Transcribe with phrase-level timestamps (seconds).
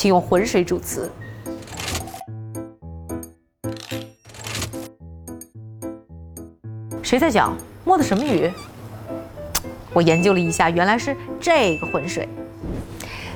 [0.00, 1.12] 请用浑水煮词。
[7.02, 7.54] 谁在讲？
[7.84, 8.50] 摸的什么鱼？
[9.92, 12.26] 我研究了一下，原来是这个浑水。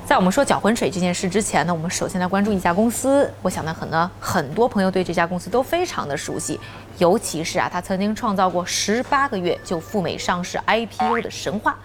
[0.06, 3.31] 在我们说搅浑水这件事之前呢，我们首先来关注一家公司。
[3.42, 6.58] 我想呢，可能很多朋友对这家公司都非常的熟悉，
[6.96, 11.76] 尤其是啊，它曾经创造过十八个月就赴美上市 IPO 的神话。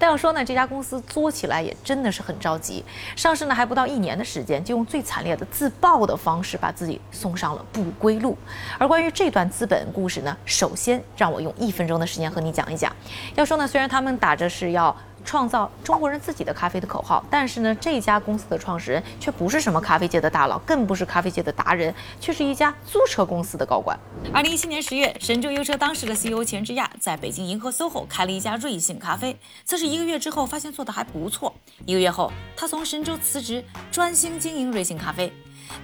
[0.00, 2.82] 但要说呢，这家公司作起来也真的是很着急。
[3.14, 8.36] 上市呢还不到一年的时间，就用最惨烈的自爆的方式把自己送上了不归路。
[8.78, 12.90] 而关于这段资本故事呢，首先让我用一分钟的时间和你讲一讲。
[13.34, 14.96] 要说呢，虽然他们打着是要。
[15.24, 23.98] 创造中国人自己的咖啡的口号，但是呢，这家公司的创始人却不是什么咖啡界的大佬，更不是咖啡界的达人，却是一家租车公司的高管。
[24.32, 31.54] 二零一七年十月，神州优车当时的 CEO 钱之亚在北京银河 SOHO 开了一家瑞幸咖啡，测试一个月之后，发现做的还不错。
[31.86, 35.32] 一个月后，他从神州辞职，专心经营瑞幸咖啡。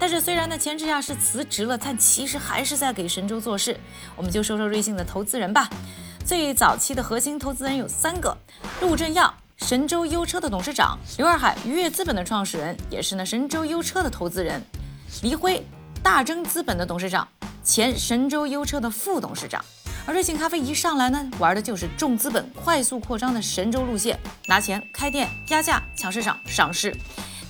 [0.00, 3.78] 但是虽然呢，钱之亚是辞职了，但其实还是在给神州做事。
[4.16, 5.70] 我们就说说瑞幸的投资人吧。
[6.26, 8.36] 最早期的核心投资人有三个：
[8.80, 14.60] 陆正耀，神州优车的董事长；刘二海，愉悦资本的创始人，也是呢神州优车的投资人；
[15.22, 15.64] 黎辉，
[16.02, 17.28] 大钲资本的董事长，
[17.62, 19.64] 前神州优车的副董事长。
[20.04, 26.92] 而瑞幸咖啡一上来呢，玩的就是重资本、快速扩张的神州路线，拿钱开店、压价、抢市场、上市。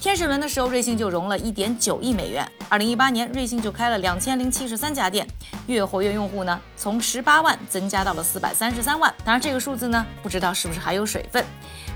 [0.00, 2.47] 天使轮的时候，瑞幸就融了一点九亿美元。
[2.69, 5.27] 二零一八年，瑞幸就开了两千零七十三家店，
[5.66, 9.12] 月活跃用户呢从十八万增加到了四百三十三万。
[9.25, 11.44] 当然，这个数字呢不知道是不是还有水分。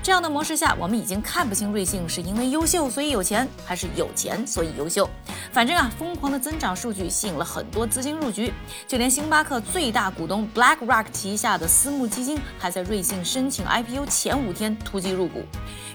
[0.03, 5.09] 这样的模式下，我们已经看不清瑞幸是因为优秀所以有钱，还是有钱所以优秀。
[5.51, 8.53] 反正啊，疯狂的增长数据吸引了很多资金入局，
[8.87, 15.43] 就连星巴克最大股东 BlackRock 旗下的私募基金，还在瑞幸申请 IPO 前五天突击入股。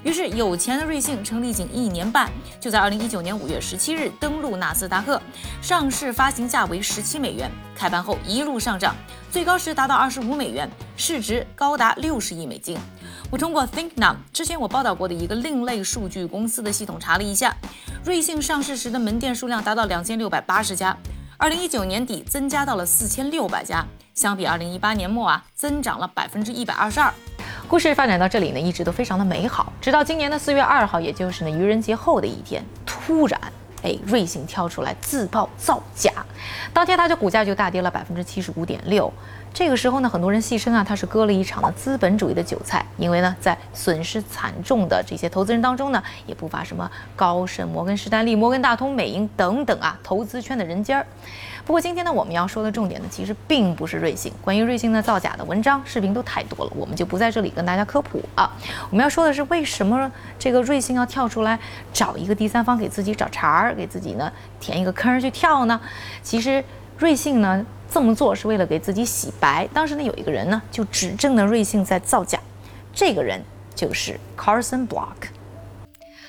[0.05, 5.21] 于是，有钱的瑞幸成立仅一年半，就在二零一九年五月十七日登陆纳斯达克，
[5.63, 8.95] 上市发行价为十七美元，开盘后一路上涨，
[9.31, 12.77] 最高时达到二十五美元，市值高达六十亿美金。
[13.31, 17.55] 我通过 ThinkNow 之前我报道过的一个另类数据公司的系统查了一下，
[18.05, 20.97] 瑞幸上市时的门店数量达到两千六百八十家，
[21.37, 23.85] 二零一九年底增加到了四千六百家，
[24.15, 27.13] 相比二零一八年末啊，增长了百分之一百二十二。
[27.69, 33.41] 故事发展到这里呢，一直都非常的美好，直到今年的四月二号，也就是呢愚人节后的一天，突然，
[33.83, 36.13] 哎，瑞幸跳出来自曝造假，
[36.73, 39.13] 当天它的股价就大跌了百分之七十五点六。
[39.57, 51.07] 这个时候呢，很多人戏称啊，他是割了一场的资本主义的韭菜，因为呢，在损失惨重的这些投资人当中呢，也不乏什么高盛、摩根士丹利、摩根大通、美银等等啊，投资圈的人尖儿。
[51.65, 54.31] 不过今天呢，我们要说的重点呢，其实并不是瑞幸。
[54.43, 58.53] 关于瑞幸的造假的文章、视频都太多了，我们就不在这里跟大家科普啊。
[58.91, 61.59] 我们要说的是，为什么这个瑞幸要跳出来
[61.95, 64.31] 找一个第三方给自己找茬儿，给自己呢
[64.61, 65.81] 填一个坑去跳呢？
[66.23, 66.63] 其实
[66.99, 67.65] 瑞幸呢
[67.97, 69.67] 这么做是为了给自己洗白。
[69.73, 72.39] 当时呢有一个人呢就指证了瑞幸在造假，
[72.93, 73.43] 这个人
[73.75, 75.31] 就是 Carson Block。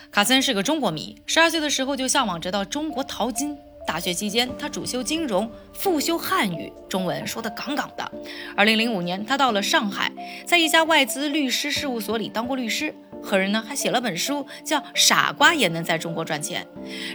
[0.09, 3.57] 卡森是个中国迷，十二岁的时候就向往着到中国淘金。
[3.87, 8.11] 大学期间，他主修金融，副修汉语，中文说得杠杠的。
[8.55, 10.11] 二零零五年，他到了上海，
[10.45, 12.93] 在一家外资律师事务所里当过律师。
[13.23, 16.65] 和人呢还写了本书，叫《傻瓜也能在中国赚钱》。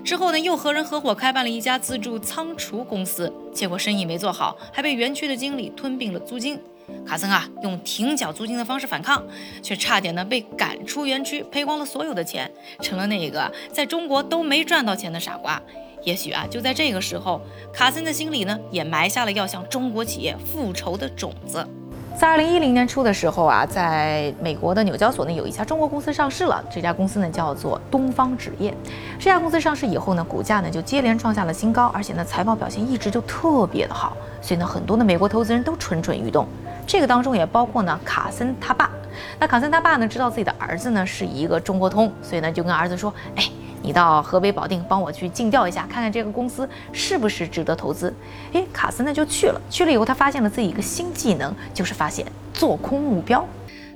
[0.03, 6.59] 之后呢，又和人合伙开办了一家自助仓储公司，结果生意没做好，还被园区的经理吞并了租金。
[7.07, 9.25] 卡森啊，用停缴租金的方式反抗，
[9.63, 12.51] 却差点呢被赶出园区，赔光了所有的钱，
[12.81, 15.63] 成了那个在中国都没赚到钱的傻瓜。
[16.05, 17.41] 也许啊，就在这个时候，
[17.73, 21.67] 卡森的心里呢，也埋下了要向中国企业复仇的种子。
[22.19, 26.63] 在二零一零年初的时候啊，在美国的纽交所呢，有一家中国公司上市了。
[26.71, 28.75] 这家公司呢，叫做东方纸业。
[29.19, 34.17] 这家公司上市以后呢，股价呢就接连创下了新高，而且呢，财报表现一直就特别的好。
[34.43, 36.47] 所以呢，很多的美国投资人都蠢蠢欲动。
[36.87, 38.91] 这个当中也包括呢，卡森他爸。
[39.39, 43.49] 那卡森他爸呢，知道自己的儿子呢是一个中国通，所以呢，就跟儿子说：“哎。”
[43.83, 48.15] 你到河北保定帮我去尽调一下，看看这个公司是不是值得投资。
[48.53, 52.25] 诶，卡森呢就去了，去了以后他发现了自己一个新技能，就是发现
[52.55, 53.47] 做空目标。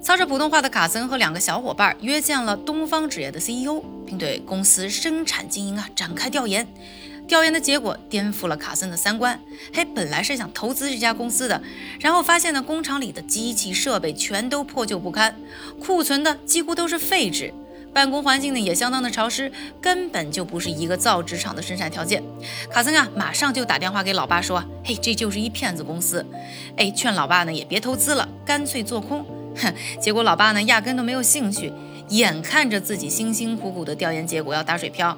[0.02, 6.66] 操着普通话的卡森和两个小伙伴约见了东方纸业的 CEO，并对公司生产经营啊展开调研。
[7.26, 9.40] 调研的结果颠覆了卡森的三观。
[9.74, 11.60] 嘿，本来是想投资这家公司的，
[11.98, 15.34] 然后发现呢工厂里的机器设备全都破旧不堪，
[15.80, 17.52] 库存的几乎都是废纸。
[17.96, 19.50] 办公环境呢也相当的潮湿，
[19.80, 22.22] 根本就不是一个造纸厂的生产条件。
[22.68, 26.26] 卡森啊，马上就打电话给老爸说：“嘿，这就是一骗子公司。”
[26.76, 29.24] 哎，劝老爸呢也别投资了，干脆做空。
[29.56, 31.72] 哼，结果老爸呢压根都没有兴趣，
[32.10, 35.16] 眼看着自己辛辛苦苦的调研结果要打水漂。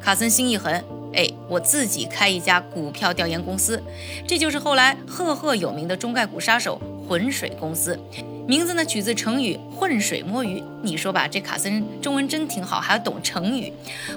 [0.00, 0.72] 卡森心一狠，
[1.12, 3.82] 哎，我自己开一家股票调研公司，
[4.24, 7.98] 这就是后来赫赫有名的中概股杀手浑水公司。
[8.46, 10.62] 名字呢取自成语“浑水摸鱼”。
[10.82, 13.72] 你说吧，这卡森中文真挺好，还要懂成语。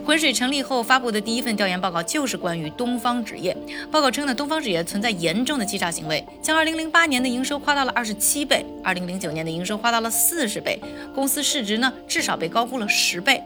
[0.05, 3.55] 浑水成立后发布的第一份调研报告就是关于东方纸业。
[3.91, 10.79] 报告称呢，东方纸业存在严重的欺诈行为，将2008年的营收夸大了27倍，2009年的营收夸大了40倍，
[11.13, 13.43] 公司市值呢至少被高估了10倍。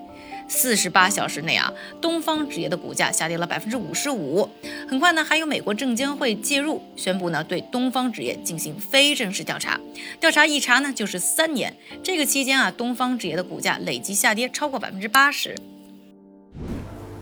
[0.48, 1.72] 四十八小时内啊，
[2.02, 4.50] 东方纸业的股价下跌了百分之五十五。
[4.88, 9.80] 很快呢，还有美国证监会介入，宣布呢对东方纸业进行非正式调查。
[10.20, 15.56] 调查一查呢就是三年，这个期间啊，东方纸业的股价累计下跌超过百分之八十。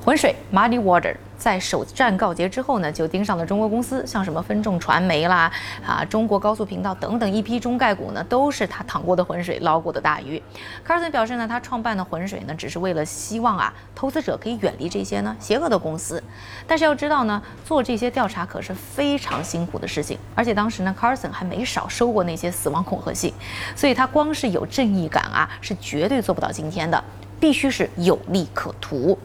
[0.05, 5.51] 浑水 Muddy Water 在首战告捷之后呢，就盯上了中国公司，像什么分众传媒啦、
[5.83, 10.39] 啊中国高速频道等等一批中概股呢，都是他淌过的浑水捞过的大鱼。
[10.87, 16.23] Carson 表示呢，他创办的浑水呢，只是为了希望啊，投资者可以远离这些呢邪恶的公司。
[16.67, 23.33] 但是要知道呢，做这些调查可是非常辛苦的事情，而且当时呢，Carson 还没少收过那些死亡恐吓信，
[23.75, 27.03] 所以他光是有正义感啊，是绝对做不到今天的。
[27.39, 29.17] 必须是有利可图。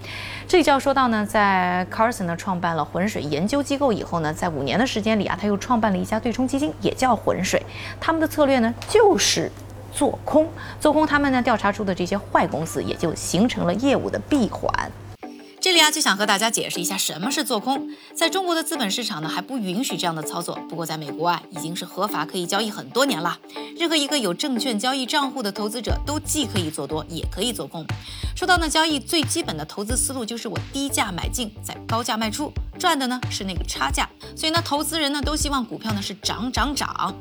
[0.46, 7.62] 这里就要说到呢，在 Carson 呢创办了浑水研究机构以后呢，在五年的时间里啊，他又创办了一家对冲基金，也叫浑水。
[8.00, 9.50] 他们的策略呢就是
[9.92, 10.48] 做空，
[10.80, 14.70] 做空他们呢调查出的这些坏公司，也就形成了业务的闭环。
[15.60, 17.90] 这里啊，就想和大家解释一下什么是做空。
[18.14, 20.58] 在中国的资本市场呢，还不允许这样的操作。
[20.70, 23.38] 不过在美国啊，已经是合法可以交易很多年了。
[23.76, 27.84] 任何一个有证券交易账户的投资者，都既可以做多，也可以做空。
[28.34, 34.08] 说到呢，交易最基本的投资思路就是我低价买进，再高价卖出，赚的呢是那个差价。
[34.34, 37.14] 所以呢，投资人呢都希望股票呢是涨涨涨。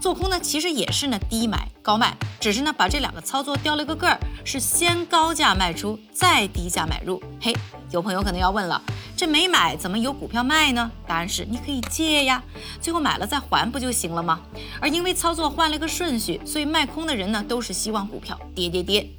[0.00, 7.20] 做空呢，其实也是呢低买高卖，只是呢把这两个操作掉了个个儿，是先高价卖出，再低价买入。
[7.40, 7.52] 嘿，
[7.90, 8.80] 有朋友可能要问了，
[9.16, 10.88] 这没买怎么有股票卖呢？
[11.08, 12.40] 答案是你可以借呀，
[12.80, 14.40] 最后买了再还不就行了吗？
[14.80, 19.10] 而因为操作换了个顺序，所以卖空的人呢都是希望股票跌跌跌。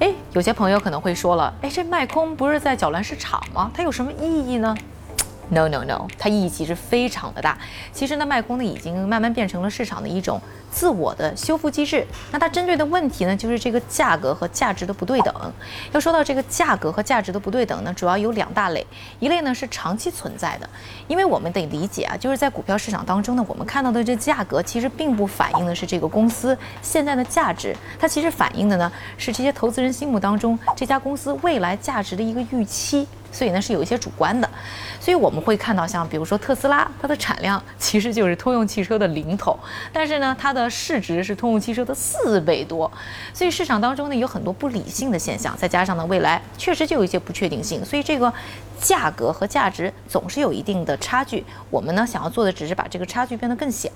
[0.00, 3.70] 哎，有些朋友可能会说了，哎，这卖空不是在搅乱市场吗？
[3.72, 4.76] 它有什么意义呢
[5.50, 7.58] ？No no no，它意义其实非常的大。
[7.92, 10.40] 其实呢，卖空呢已经慢慢变成了市场的一种
[10.70, 12.06] 自我的修复机制。
[12.30, 15.34] 那它针对的问题呢，就是这个价格和价值的不对等。
[15.92, 18.86] 要说到这个价格和价值的不对等呢，主要有两大类。
[19.18, 20.68] 一类呢是长期存在的，
[21.08, 33.06] 因为我们得理解啊，就是在股票市场当中呢，我们看到的这价格其实并不反映的是这个公司现在的价值，它其实反映的呢是这些投资人心目当中这家公司未来价值的一个预期。
[33.32, 34.50] 所以呢是有一些主观的，
[34.98, 39.56] 所以我们会看到像比如说特斯拉，它的产量其实就是通用汽车的零头，
[39.92, 42.90] 但是呢它的市值是通用汽车的四倍多，
[43.32, 48.32] 所以市场当中呢有很多不理性的现象，再加上呢未来确实就有一些不确定性，所以这个
[48.80, 51.44] 价格和价值总是有一定的差距。
[51.70, 53.90] 我们呢想要做的只是把这个差距变得更小。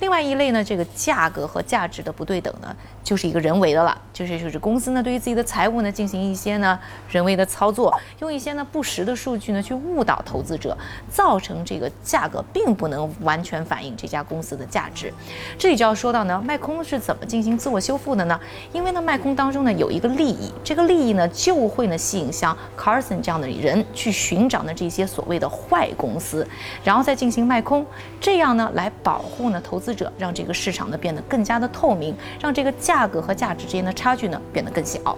[0.00, 6.78] 另外一类呢这个价格和价值的不对等呢，就是一个人为的了，就是就是公司呢对于自己的财务呢进行一些呢
[7.08, 8.48] 人为的操作，用一些。
[8.58, 10.76] 呢不实的数据呢，去误导投资者，
[11.08, 15.12] 造成这个价格并不能完全反映这家公司的价值。
[15.56, 18.40] 这里就要说到呢，卖空是怎么进行自我修复的呢？
[18.72, 26.46] 因为呢，卖空当中呢有一个利益，这个利益呢就会呢吸引像 Carson 这样的人去去寻找呢这些所谓的坏公司，
[26.82, 27.84] 然后再进行卖空，
[28.18, 35.16] 这样呢来保护呢投资者，让这个市场呢变得更加的透明，让这个价格和价值之间的差距呢变得更小。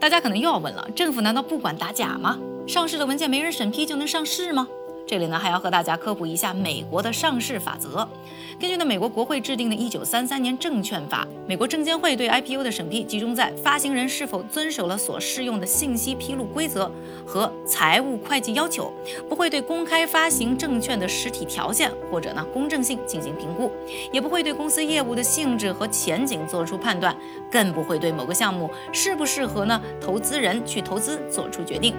[0.00, 2.36] 大家可能又要问了，政府难道不管打假吗？
[2.66, 4.66] 上市的文件没人审批就能上市吗？
[5.14, 8.08] 这里呢还要和大家科普一下美国的上市法则。
[8.58, 16.90] 根据呢美国国会制定的1933年证券法，美国证监会对 IPO 的审批集中在发行人是否遵守了所适用的信息披露规则
[17.24, 18.92] 和财务会计要求，
[19.28, 23.70] 不会对公开发行证券的实体条件或者呢公正性进行评估，
[24.10, 27.16] 也不会对公司业务的性质和前景做出判断，
[27.48, 31.94] 更不会对某个项目适不适合呢投资人去投资做出决定。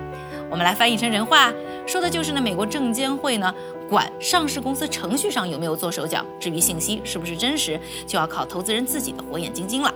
[0.49, 1.51] 我们来翻译成人话，
[1.85, 3.53] 说的就是呢，美国证监会呢
[3.89, 9.93] 管上市公司程序上有没有做手脚，至于信息是不是真实，就要靠投资人自己的火眼金睛了。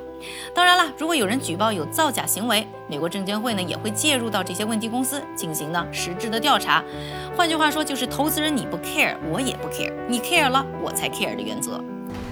[0.54, 6.84] 当然了，如果有人举报有造假行为，美国证监会呢也会介入到这些问题公司进行呢实质的调查。
[7.38, 11.82] 换句话说，就是投资人你不 care，我也不 care，你 care 了我才 care 的原则。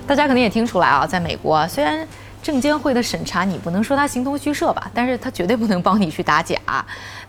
[0.05, 2.07] 大家可能也听出来啊，在美国虽然。
[2.41, 6.57] 证监会的审查，你不能说它形同虚设吧，但是它绝对不能帮你去打假。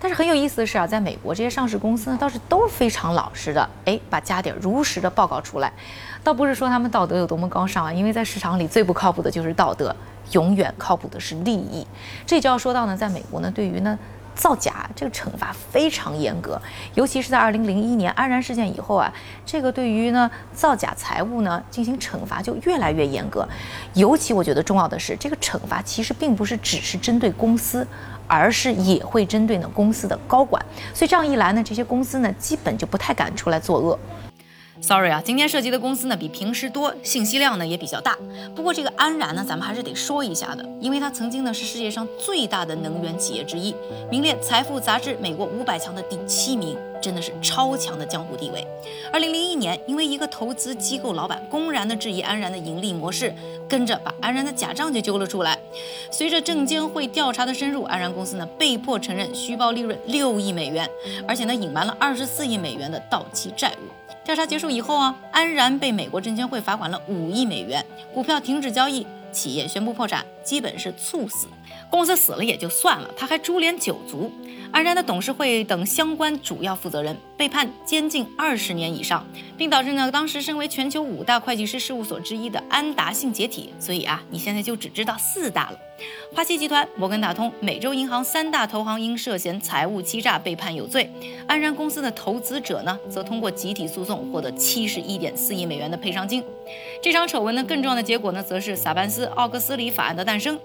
[0.00, 5.72] 但是很有意思的是啊，在美国这些上市公司呢，倒是都非常老实的，哎，把家底儿如实的报告出来。
[6.22, 9.94] 倒不是说他们道德有多么高尚啊，因为在市场里最不靠谱的就是道德，
[10.32, 11.86] 永远靠谱的是利益。
[12.26, 13.98] 这就要说到呢，在美国呢，对于呢
[14.38, 16.58] 造假这个惩罚非常严格，
[16.94, 19.12] 尤其是在二零零一年安然事件以后啊，
[19.44, 23.46] 这个对于呢造假财务呢进行惩罚就越来越严格。
[23.94, 27.84] 尤其我觉得重要的是，这个惩罚其实并不是只是针对公司，
[28.28, 30.64] 而是也会针对呢公司的高管。
[30.94, 33.98] 所以这样一来呢，这些公司呢基本就不太敢出来作恶。
[34.80, 38.16] Sorry 啊，今天涉及的公司呢比平时多，信息量呢也比较大。
[38.54, 43.74] 不过这个安然呢，咱们还是得说一下的，因为它曾经呢是世界上最大的能源企业之一，
[44.10, 48.64] 名列财富杂志美国五百强的第七名，真的是超强的江湖地位。
[49.12, 53.34] 二零零一年，因为一个投资机构老板公然的质疑安然的盈利模式，
[53.68, 55.58] 跟着把安然的假账就揪了出来。
[56.10, 60.88] 随着证监会调查的深入，安然公司呢被迫承认虚报利润六亿美元，
[61.26, 64.07] 而且呢隐瞒了二十四亿美元的到期债务。
[64.28, 67.82] 调查结束以后啊，安然被美国证监会罚款了五亿美元，
[68.12, 71.46] 股票停止交易，企业宣布破产，基本是猝死。
[71.90, 74.32] 公司死了也就算了，他还株连九族。
[74.70, 79.26] 安然的董事会等相关主要负责人被判监禁二十年以上，
[79.56, 83.72] 并导致呢当时身为全球五大会计师事务所之一的安达信解体。
[83.78, 85.78] 所以啊，你现在就只知道四大了。
[86.32, 91.10] 花旗集团、摩根大通、美洲银行三大投行因涉嫌财务欺诈被判有罪，
[91.48, 96.44] 安然公司的投资者呢，则通过集体诉讼获得七十一点四亿美元的赔偿金。
[97.02, 100.58] 这场丑闻呢，更重要的结果呢，则是萨班斯奥格斯里法案的诞生。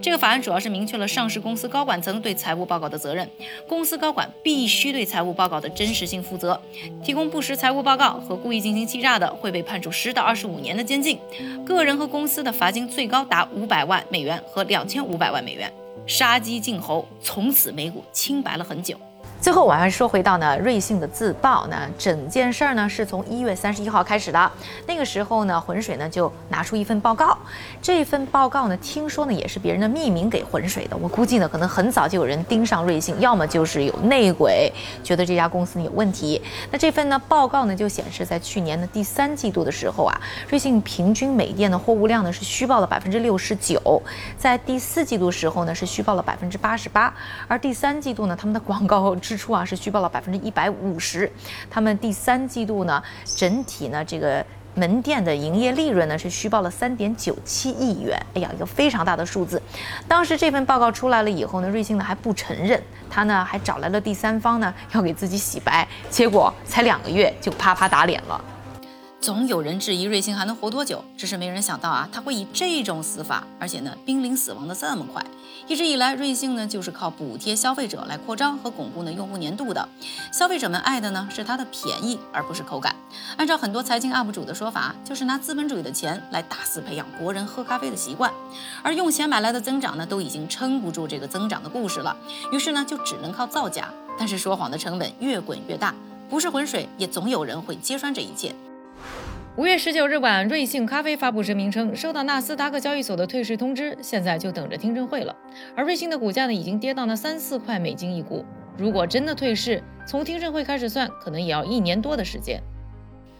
[0.00, 3.28] 这个法案主要是明确了上市公司高管层对财务报告的责任，
[3.68, 6.60] 公司高管必须对财务报告的真实性负责，
[7.02, 11.18] 提供不实财务报告和故意进行欺诈的，会被判处十到二十五年的监禁。
[11.64, 15.72] 个人和公司的罚金最高达五百万美元和两千五百万美元，
[16.06, 18.98] 杀鸡儆猴，从此美股清白了很久。
[19.40, 24.52] 最后，我还说回到呢，瑞幸的自曝，那整件事儿呢是从一月三十一号开始的。
[24.86, 27.36] 那个时候呢，浑水呢就拿出一份报告，
[27.80, 30.96] 这份报告呢，听说呢也是别人的匿名给浑水的。
[30.98, 34.70] 我估计呢，可能很早就有人盯上瑞幸，要么就是有内鬼，
[35.02, 36.40] 觉得这家公司呢有问题。
[36.70, 40.20] 那这份呢报告呢就显示，在去年的第三季度的时候啊，
[40.50, 44.02] 瑞幸平均每店的货物量呢是虚报了百分之六十九，
[44.36, 47.10] 在第四季度时候呢是虚报了百分之八十八，
[47.48, 49.16] 而第三季度呢他们的广告。
[49.30, 51.30] 支出啊是虚报了百分之一百五十，
[51.70, 54.44] 他们第三季度呢整体呢这个
[54.74, 59.62] 门店的营业利润呢是虚报了三点九七亿元，哎呀一个非常大的数字。
[60.08, 68.44] 当时这份报告出来了以后呢，瑞幸呢还不承认，他呢还找来了第三方呢要给自己洗白，结果才两个月就啪啪打脸了。
[69.20, 75.22] 总有人质疑瑞幸还能活多久，只是没人想到啊，他会以这种死法，而且呢，濒临死亡的这么快。
[75.68, 79.86] 一直以来，瑞幸呢就是靠补贴消费者来扩张和巩固呢用户粘度的。
[80.32, 82.96] 消费者们爱的呢是它的便宜，而不是口感。
[83.36, 88.32] 按照很多财经 UP 主的说法，就是拿资本主义的钱来大肆培养国人喝咖啡的习惯，
[88.82, 92.16] 而用钱买来的增长呢，都已经撑不住这个增长的故事了。
[92.52, 93.90] 于是呢，就只能靠造假。
[94.18, 95.94] 但是说谎的成本越滚越大，
[96.30, 98.54] 不是浑水，也总有人会揭穿这一切。
[99.56, 105.34] 五月十九日晚，瑞幸咖啡发布声明称，收到纳斯达克交易所的退市通知，现在就等着听证会了。
[105.76, 108.44] 而瑞幸的股价呢，已经跌到了三四块美金一股。
[108.78, 112.62] 如果真的退市，从听证会开始算，可能也要一年多的时间。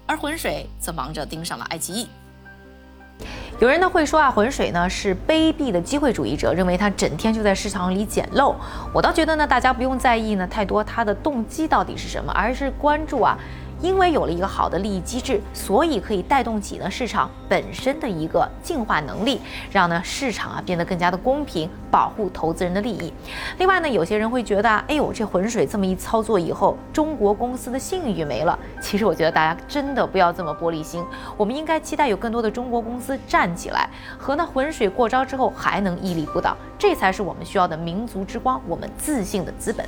[0.04, 2.08] 而浑水则忙着盯上了爱奇艺。
[3.60, 8.56] 有人呢会说啊，浑水呢是卑鄙的机会主义者，认为他整天就在市场里捡漏。
[8.92, 13.38] 我倒觉得呢，大家不用在意呢太多他的动机到底是什么，而是关注啊。
[13.82, 23.12] 因为有了一个好的利益机制，所以可以带动起呢市场本身的一个进化能力，让呢市场啊变得更加的公平，保护投资人的利益。
[23.58, 28.58] 另外呢，有些人会觉得，哎呦，这浑水这么一操作以后，中国公司的信誉没了。
[28.82, 31.02] 其实我觉得大家真的不要这么玻璃心，
[31.36, 39.86] 我们应该期待有更多的中国公司站起来，和那浑水过招之后还能屹立不倒，这才是我们需要的民族之光，我们自信的资本。